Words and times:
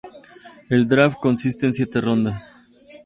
El 0.71 0.87
Draft 0.87 1.19
consiste 1.21 1.67
en 1.67 1.75
siete 1.75 2.01
rondas. 2.01 2.55